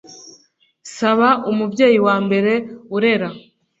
[0.95, 2.53] saba umubyeyi wa mbere
[2.95, 3.29] urera